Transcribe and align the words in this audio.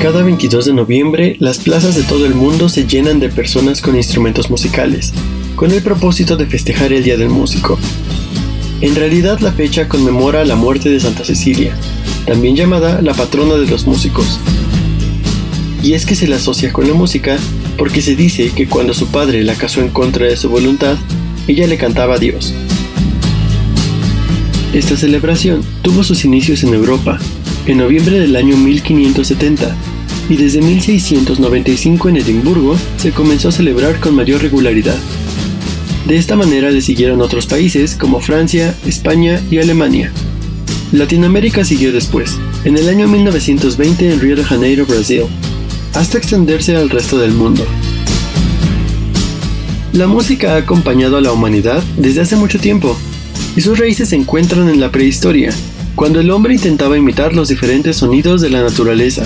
Cada 0.00 0.22
22 0.22 0.66
de 0.66 0.72
noviembre, 0.74 1.36
las 1.40 1.58
plazas 1.58 1.96
de 1.96 2.02
todo 2.02 2.26
el 2.26 2.34
mundo 2.34 2.68
se 2.68 2.86
llenan 2.86 3.20
de 3.20 3.28
personas 3.28 3.80
con 3.80 3.96
instrumentos 3.96 4.50
musicales, 4.50 5.12
con 5.56 5.70
el 5.70 5.82
propósito 5.82 6.36
de 6.36 6.46
festejar 6.46 6.92
el 6.92 7.02
Día 7.02 7.16
del 7.16 7.30
Músico. 7.30 7.78
En 8.80 8.94
realidad 8.94 9.40
la 9.40 9.52
fecha 9.52 9.88
conmemora 9.88 10.44
la 10.44 10.56
muerte 10.56 10.90
de 10.90 11.00
Santa 11.00 11.24
Cecilia, 11.24 11.74
también 12.26 12.56
llamada 12.56 13.00
la 13.00 13.14
patrona 13.14 13.54
de 13.54 13.66
los 13.66 13.86
músicos. 13.86 14.38
Y 15.82 15.94
es 15.94 16.04
que 16.04 16.14
se 16.14 16.26
la 16.26 16.36
asocia 16.36 16.72
con 16.72 16.86
la 16.86 16.94
música 16.94 17.38
porque 17.76 18.02
se 18.02 18.16
dice 18.16 18.50
que 18.50 18.68
cuando 18.68 18.94
su 18.94 19.08
padre 19.08 19.42
la 19.42 19.54
casó 19.54 19.80
en 19.80 19.88
contra 19.88 20.26
de 20.26 20.36
su 20.36 20.48
voluntad, 20.48 20.96
ella 21.48 21.66
le 21.66 21.76
cantaba 21.76 22.14
a 22.14 22.18
Dios. 22.18 22.54
Esta 24.72 24.96
celebración 24.96 25.62
tuvo 25.82 26.02
sus 26.02 26.24
inicios 26.24 26.64
en 26.64 26.74
Europa, 26.74 27.18
en 27.66 27.78
noviembre 27.78 28.20
del 28.20 28.36
año 28.36 28.56
1570, 28.56 29.74
y 30.28 30.36
desde 30.36 30.60
1695 30.60 32.08
en 32.08 32.16
Edimburgo 32.16 32.76
se 32.96 33.10
comenzó 33.10 33.48
a 33.48 33.52
celebrar 33.52 34.00
con 34.00 34.14
mayor 34.14 34.42
regularidad. 34.42 34.96
De 36.06 36.16
esta 36.16 36.36
manera 36.36 36.70
le 36.70 36.82
siguieron 36.82 37.22
otros 37.22 37.46
países 37.46 37.94
como 37.94 38.20
Francia, 38.20 38.74
España 38.86 39.40
y 39.50 39.58
Alemania. 39.58 40.12
Latinoamérica 40.92 41.64
siguió 41.64 41.92
después, 41.92 42.38
en 42.64 42.76
el 42.76 42.88
año 42.88 43.08
1920 43.08 44.12
en 44.12 44.20
Río 44.20 44.36
de 44.36 44.44
Janeiro, 44.44 44.84
Brasil, 44.86 45.22
hasta 45.94 46.18
extenderse 46.18 46.76
al 46.76 46.90
resto 46.90 47.18
del 47.18 47.32
mundo. 47.32 47.66
La 49.92 50.06
música 50.06 50.54
ha 50.54 50.58
acompañado 50.58 51.16
a 51.16 51.20
la 51.20 51.32
humanidad 51.32 51.82
desde 51.96 52.20
hace 52.20 52.36
mucho 52.36 52.58
tiempo, 52.58 52.96
y 53.56 53.60
sus 53.60 53.78
raíces 53.78 54.10
se 54.10 54.16
encuentran 54.16 54.68
en 54.68 54.80
la 54.80 54.90
prehistoria, 54.90 55.54
cuando 55.94 56.20
el 56.20 56.30
hombre 56.30 56.54
intentaba 56.54 56.98
imitar 56.98 57.34
los 57.34 57.48
diferentes 57.48 57.96
sonidos 57.96 58.40
de 58.40 58.50
la 58.50 58.62
naturaleza, 58.62 59.24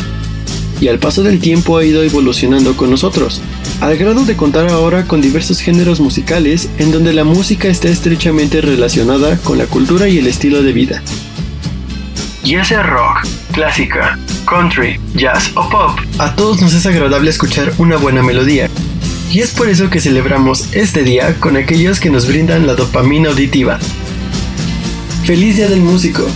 y 0.81 0.89
al 0.89 0.99
paso 0.99 1.23
del 1.23 1.41
tiempo 1.41 1.77
ha 1.77 1.85
ido 1.85 2.03
evolucionando 2.03 2.77
con 2.77 2.91
nosotros, 2.91 3.41
al 3.81 3.97
grado 3.97 4.25
de 4.25 4.37
contar 4.37 4.69
ahora 4.69 5.05
con 5.05 5.21
diversos 5.21 5.61
géneros 5.61 6.01
musicales 6.01 6.69
en 6.79 6.93
donde 6.93 7.13
la 7.13 7.25
música 7.25 7.69
está 7.69 7.89
estrechamente 7.89 8.61
relacionada 8.61 9.39
con 9.39 9.59
la 9.59 9.67
cultura 9.67 10.09
y 10.09 10.19
el 10.19 10.27
estilo 10.27 10.63
de 10.63 10.73
vida. 10.73 11.03
Ya 12.45 12.65
sea 12.65 12.83
rock, 12.83 13.27
clásica, 13.53 14.19
country, 14.47 15.01
jazz 15.15 15.51
o 15.55 15.69
pop, 15.69 15.99
a 16.19 16.35
todos 16.37 16.61
nos 16.61 16.75
es 16.75 16.87
agradable 16.87 17.31
escuchar 17.31 17.73
una 17.79 17.97
buena 17.97 18.23
melodía, 18.23 18.69
y 19.33 19.41
es 19.41 19.51
por 19.51 19.69
eso 19.69 19.91
que 19.91 20.01
celebramos 20.01 20.73
este 20.73 21.03
día 21.03 21.35
con 21.41 21.57
aquellos 21.57 22.01
que 22.01 22.11
nos 22.11 22.27
brindan 22.27 22.67
la 22.67 22.75
dopamina 22.75 23.31
auditiva. 23.31 23.79
¡Feliz 25.25 25.57
Día 25.57 25.69
del 25.69 25.81
Músico! 25.81 26.27